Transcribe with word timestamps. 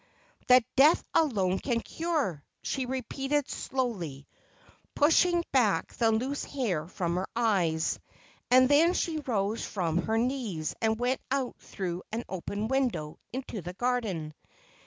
'That 0.47 0.63
death 0.75 1.03
alone 1.13 1.59
can 1.59 1.79
cure,' 1.79 2.43
she 2.63 2.87
repeated 2.87 3.47
slowly, 3.51 4.27
pushing 4.95 5.43
back 5.51 5.93
the 5.93 6.11
loose 6.11 6.43
hair 6.43 6.87
from 6.87 7.17
her 7.17 7.27
eyes; 7.35 7.99
and 8.49 8.67
then 8.67 8.95
she 8.95 9.19
rose 9.19 9.63
from 9.63 9.99
her 9.99 10.17
knees 10.17 10.73
and 10.81 10.99
went 10.99 11.21
out 11.29 11.55
through 11.59 12.01
an 12.11 12.23
open 12.27 12.67
window 12.67 13.19
into 13.31 13.61
the 13.61 13.73
garden. 13.73 14.33